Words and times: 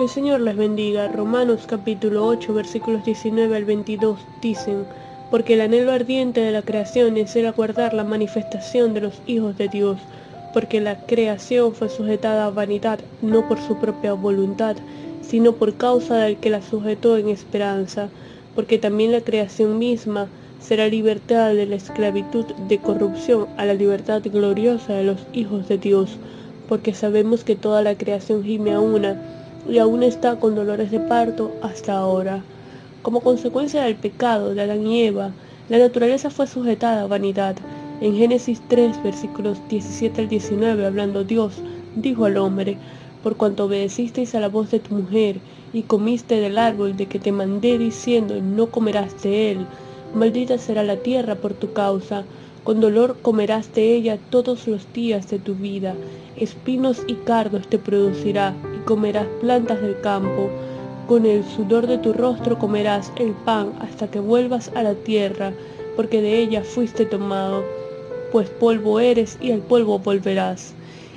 Que 0.00 0.04
el 0.04 0.10
Señor 0.10 0.40
les 0.40 0.56
bendiga. 0.56 1.08
Romanos 1.08 1.66
capítulo 1.66 2.26
8 2.26 2.54
versículos 2.54 3.04
19 3.04 3.54
al 3.54 3.66
22 3.66 4.18
dicen, 4.40 4.86
porque 5.30 5.52
el 5.52 5.60
anhelo 5.60 5.92
ardiente 5.92 6.40
de 6.40 6.52
la 6.52 6.62
creación 6.62 7.18
es 7.18 7.36
el 7.36 7.44
aguardar 7.44 7.92
la 7.92 8.02
manifestación 8.02 8.94
de 8.94 9.02
los 9.02 9.20
hijos 9.26 9.58
de 9.58 9.68
Dios, 9.68 9.98
porque 10.54 10.80
la 10.80 11.04
creación 11.04 11.74
fue 11.74 11.90
sujetada 11.90 12.46
a 12.46 12.50
vanidad, 12.50 13.00
no 13.20 13.46
por 13.46 13.60
su 13.60 13.76
propia 13.76 14.14
voluntad, 14.14 14.74
sino 15.20 15.56
por 15.56 15.74
causa 15.74 16.16
del 16.16 16.38
que 16.38 16.48
la 16.48 16.62
sujetó 16.62 17.18
en 17.18 17.28
esperanza, 17.28 18.08
porque 18.54 18.78
también 18.78 19.12
la 19.12 19.20
creación 19.20 19.78
misma 19.78 20.28
será 20.60 20.88
libertada 20.88 21.52
de 21.52 21.66
la 21.66 21.76
esclavitud 21.76 22.46
de 22.46 22.78
corrupción 22.78 23.48
a 23.58 23.66
la 23.66 23.74
libertad 23.74 24.22
gloriosa 24.24 24.94
de 24.94 25.04
los 25.04 25.26
hijos 25.34 25.68
de 25.68 25.76
Dios, 25.76 26.16
porque 26.70 26.94
sabemos 26.94 27.44
que 27.44 27.54
toda 27.54 27.82
la 27.82 27.96
creación 27.96 28.42
gime 28.42 28.72
a 28.72 28.80
una 28.80 29.39
y 29.68 29.78
aún 29.78 30.02
está 30.02 30.36
con 30.36 30.54
dolores 30.54 30.90
de 30.90 31.00
parto 31.00 31.52
hasta 31.62 31.96
ahora. 31.96 32.42
Como 33.02 33.20
consecuencia 33.20 33.82
del 33.82 33.96
pecado 33.96 34.54
de 34.54 34.62
Adán 34.62 34.86
y 34.86 35.02
Eva, 35.02 35.30
la 35.68 35.78
naturaleza 35.78 36.30
fue 36.30 36.46
sujetada 36.46 37.02
a 37.02 37.06
vanidad. 37.06 37.56
En 38.00 38.16
Génesis 38.16 38.60
3, 38.68 39.02
versículos 39.02 39.58
17 39.68 40.22
al 40.22 40.28
19, 40.28 40.86
hablando 40.86 41.24
Dios, 41.24 41.54
dijo 41.96 42.24
al 42.24 42.36
hombre, 42.38 42.76
por 43.22 43.36
cuanto 43.36 43.64
obedecisteis 43.64 44.34
a 44.34 44.40
la 44.40 44.48
voz 44.48 44.70
de 44.70 44.80
tu 44.80 44.94
mujer 44.94 45.36
y 45.72 45.82
comiste 45.82 46.40
del 46.40 46.58
árbol 46.58 46.96
de 46.96 47.06
que 47.06 47.18
te 47.18 47.32
mandé 47.32 47.78
diciendo, 47.78 48.40
no 48.40 48.66
comerás 48.66 49.22
de 49.22 49.52
él, 49.52 49.66
maldita 50.14 50.58
será 50.58 50.82
la 50.82 50.96
tierra 50.96 51.36
por 51.36 51.54
tu 51.54 51.72
causa, 51.72 52.24
con 52.64 52.80
dolor 52.80 53.16
comerás 53.22 53.72
de 53.74 53.94
ella 53.94 54.18
todos 54.30 54.66
los 54.66 54.92
días 54.92 55.30
de 55.30 55.38
tu 55.38 55.54
vida, 55.54 55.94
espinos 56.36 57.02
y 57.06 57.14
cardos 57.14 57.68
te 57.68 57.78
producirá, 57.78 58.54
comerás 58.84 59.26
plantas 59.40 59.80
del 59.80 60.00
campo. 60.00 60.50
Con 61.06 61.26
el 61.26 61.44
sudor 61.44 61.86
de 61.86 61.98
tu 61.98 62.12
rostro 62.12 62.58
comerás 62.58 63.12
el 63.16 63.32
pan 63.32 63.72
hasta 63.80 64.08
que 64.08 64.20
vuelvas 64.20 64.70
a 64.74 64.82
la 64.82 64.94
tierra, 64.94 65.52
porque 65.96 66.22
de 66.22 66.38
ella 66.38 66.62
fuiste 66.62 67.04
tomado, 67.04 67.64
pues 68.32 68.48
polvo 68.48 69.00
eres 69.00 69.38
y 69.40 69.50
al 69.50 69.60
polvo 69.60 69.98
volverás. 69.98 70.74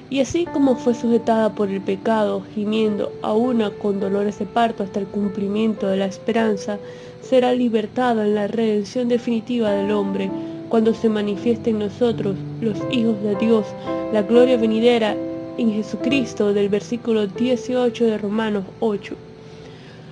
Y 0.10 0.20
así 0.20 0.46
como 0.46 0.76
fue 0.76 0.94
sujetada 0.94 1.56
por 1.56 1.70
el 1.70 1.82
pecado, 1.82 2.44
gimiendo 2.54 3.12
a 3.22 3.34
una 3.34 3.72
con 3.72 4.00
dolores 4.00 4.40
de 4.40 4.46
parto 4.46 4.84
hasta 4.84 5.00
el 5.00 5.08
cumplimiento 5.08 5.88
de 5.88 5.98
la 5.98 6.06
esperanza, 6.06 6.78
será 7.22 7.54
libertada 7.54 8.26
en 8.26 8.36
la 8.36 8.48
redención 8.48 9.08
definitiva 9.08 9.72
del 9.72 9.92
hombre, 9.92 10.30
cuando 10.70 10.94
se 10.94 11.10
manifieste 11.10 11.70
en 11.70 11.80
nosotros, 11.80 12.36
los 12.62 12.78
hijos 12.92 13.22
de 13.24 13.36
Dios, 13.36 13.66
la 14.12 14.24
gloria 14.24 14.58
venidera 14.58 15.16
en 15.58 15.74
Jesucristo 15.74 16.54
del 16.54 16.70
versículo 16.70 17.28
18 17.28 18.06
de 18.06 18.18
Romanos 18.18 18.66
8. 18.80 19.16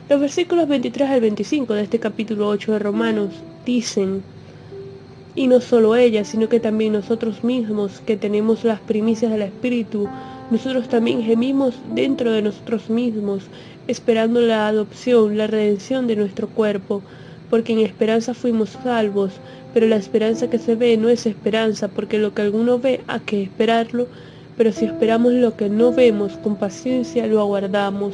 Los 0.09 0.19
versículos 0.19 0.67
23 0.67 1.09
al 1.09 1.21
25 1.21 1.73
de 1.73 1.83
este 1.83 1.99
capítulo 1.99 2.47
8 2.49 2.73
de 2.73 2.79
Romanos 2.79 3.29
dicen, 3.65 4.23
y 5.35 5.47
no 5.47 5.61
solo 5.61 5.95
ella, 5.95 6.25
sino 6.25 6.49
que 6.49 6.59
también 6.59 6.93
nosotros 6.93 7.43
mismos 7.43 8.01
que 8.05 8.17
tenemos 8.17 8.63
las 8.63 8.79
primicias 8.81 9.31
del 9.31 9.43
Espíritu, 9.43 10.07
nosotros 10.51 10.89
también 10.89 11.23
gemimos 11.23 11.75
dentro 11.95 12.31
de 12.31 12.41
nosotros 12.41 12.89
mismos, 12.89 13.43
esperando 13.87 14.41
la 14.41 14.67
adopción, 14.67 15.37
la 15.37 15.47
redención 15.47 16.07
de 16.07 16.17
nuestro 16.17 16.49
cuerpo, 16.49 17.01
porque 17.49 17.73
en 17.73 17.79
esperanza 17.79 18.33
fuimos 18.33 18.77
salvos, 18.83 19.33
pero 19.73 19.87
la 19.87 19.95
esperanza 19.95 20.49
que 20.49 20.59
se 20.59 20.75
ve 20.75 20.97
no 20.97 21.09
es 21.09 21.25
esperanza, 21.25 21.87
porque 21.87 22.17
lo 22.17 22.33
que 22.33 22.41
alguno 22.41 22.79
ve 22.79 23.01
hay 23.07 23.19
que 23.21 23.41
esperarlo, 23.41 24.07
pero 24.61 24.73
si 24.73 24.85
esperamos 24.85 25.33
lo 25.33 25.57
que 25.57 25.69
no 25.69 25.91
vemos, 25.91 26.33
con 26.33 26.55
paciencia 26.55 27.25
lo 27.25 27.41
aguardamos. 27.41 28.13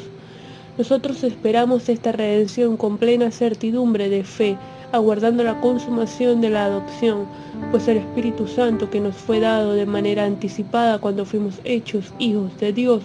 Nosotros 0.78 1.22
esperamos 1.26 1.90
esta 1.90 2.14
redención 2.14 2.78
con 2.78 2.98
plena 2.98 3.32
certidumbre 3.32 4.08
de 4.08 4.24
fe, 4.24 4.58
aguardando 4.94 5.44
la 5.44 5.60
consumación 5.60 6.40
de 6.40 6.50
la 6.50 6.64
adopción, 6.64 7.26
pues 7.70 7.90
el 7.90 7.98
Espíritu 7.98 8.48
Santo 8.48 8.90
que 8.90 9.02
nos 9.02 9.14
fue 9.14 9.42
dado 9.42 9.74
de 9.74 9.86
manera 9.86 10.24
anticipada 10.24 11.00
cuando 11.00 11.26
fuimos 11.26 11.60
hechos 11.66 12.14
hijos 12.18 12.58
de 12.62 12.72
Dios, 12.72 13.04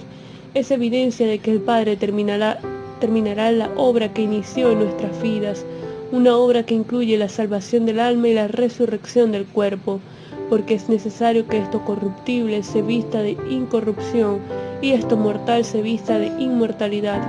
es 0.54 0.70
evidencia 0.70 1.26
de 1.26 1.40
que 1.40 1.50
el 1.50 1.62
Padre 1.62 1.96
terminará, 1.96 2.60
terminará 3.00 3.50
la 3.50 3.72
obra 3.74 4.14
que 4.14 4.22
inició 4.22 4.70
en 4.70 4.84
nuestras 4.84 5.20
vidas, 5.20 5.66
una 6.12 6.36
obra 6.36 6.62
que 6.62 6.74
incluye 6.74 7.18
la 7.18 7.28
salvación 7.28 7.86
del 7.86 7.98
alma 7.98 8.28
y 8.28 8.34
la 8.34 8.46
resurrección 8.46 9.32
del 9.32 9.46
cuerpo, 9.46 9.98
porque 10.52 10.74
es 10.74 10.90
necesario 10.90 11.46
que 11.46 11.56
esto 11.56 11.82
corruptible 11.82 12.62
se 12.62 12.82
vista 12.82 13.22
de 13.22 13.38
incorrupción 13.48 14.38
y 14.82 14.90
esto 14.90 15.16
mortal 15.16 15.64
se 15.64 15.80
vista 15.80 16.18
de 16.18 16.26
inmortalidad, 16.26 17.22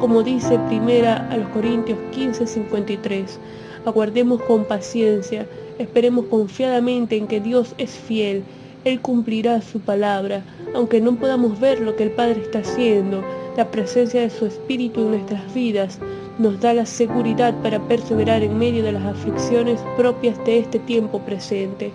como 0.00 0.22
dice 0.22 0.58
primera 0.68 1.26
a 1.30 1.38
los 1.38 1.48
Corintios 1.48 1.98
15:53. 2.12 3.38
Aguardemos 3.86 4.42
con 4.42 4.66
paciencia, 4.66 5.46
esperemos 5.78 6.26
confiadamente 6.26 7.16
en 7.16 7.26
que 7.26 7.40
Dios 7.40 7.74
es 7.78 7.92
fiel, 7.92 8.42
Él 8.84 9.00
cumplirá 9.00 9.62
su 9.62 9.80
palabra, 9.80 10.42
aunque 10.74 11.00
no 11.00 11.16
podamos 11.16 11.58
ver 11.58 11.80
lo 11.80 11.96
que 11.96 12.02
el 12.02 12.10
Padre 12.10 12.42
está 12.42 12.58
haciendo, 12.58 13.24
la 13.56 13.70
presencia 13.70 14.20
de 14.20 14.28
su 14.28 14.44
Espíritu 14.44 15.00
en 15.00 15.12
nuestras 15.12 15.54
vidas 15.54 15.98
nos 16.38 16.60
da 16.60 16.74
la 16.74 16.84
seguridad 16.84 17.54
para 17.62 17.80
perseverar 17.88 18.42
en 18.42 18.58
medio 18.58 18.84
de 18.84 18.92
las 18.92 19.06
aflicciones 19.06 19.80
propias 19.96 20.36
de 20.44 20.58
este 20.58 20.78
tiempo 20.80 21.18
presente. 21.20 21.94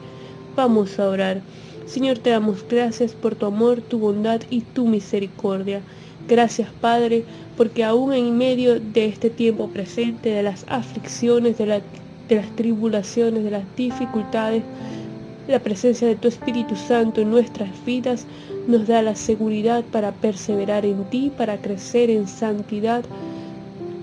Vamos 0.56 1.00
a 1.00 1.09
orar. 1.09 1.41
Señor, 1.88 2.19
te 2.19 2.30
damos 2.30 2.64
gracias 2.69 3.14
por 3.14 3.36
tu 3.36 3.47
amor, 3.47 3.81
tu 3.81 3.97
bondad 3.97 4.41
y 4.50 4.62
tu 4.62 4.86
misericordia. 4.86 5.81
Gracias, 6.28 6.69
Padre, 6.80 7.25
porque 7.58 7.84
aún 7.84 8.14
en 8.14 8.38
medio 8.38 8.80
de 8.80 9.06
este 9.06 9.30
tiempo 9.30 9.68
presente, 9.69 10.30
de 10.30 10.44
las 10.44 10.64
aflicciones, 10.69 11.58
de, 11.58 11.81
de 12.30 12.36
las 12.36 12.56
tribulaciones, 12.56 13.44
de 13.44 13.52
las 13.52 13.75
dificultades, 13.75 14.64
la 15.47 15.59
presencia 15.59 16.08
de 16.08 16.16
tu 16.16 16.28
Espíritu 16.28 16.75
Santo 16.75 17.20
en 17.20 17.31
nuestras 17.31 17.70
vidas 17.84 18.25
nos 18.68 18.88
da 18.88 19.02
la 19.02 19.16
seguridad 19.16 19.84
para 19.84 20.14
perseverar 20.14 20.85
en 20.85 21.03
ti, 21.06 21.31
para 21.35 21.58
crecer 21.58 22.09
en 22.09 22.28
santidad, 22.28 23.03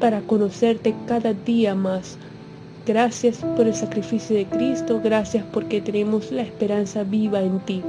para 0.00 0.20
conocerte 0.20 0.94
cada 1.06 1.32
día 1.32 1.74
más. 1.74 2.18
Gracias 2.90 3.38
por 3.56 3.68
el 3.68 3.74
sacrificio 3.76 4.34
de 4.34 4.46
Cristo, 4.46 5.00
gracias 5.00 5.44
porque 5.52 5.80
tenemos 5.80 6.32
la 6.32 6.42
esperanza 6.42 7.04
viva 7.04 7.40
en 7.40 7.60
ti. 7.60 7.84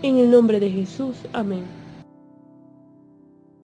En 0.00 0.16
el 0.16 0.30
nombre 0.30 0.58
de 0.58 0.70
Jesús, 0.70 1.18
amén. 1.34 1.77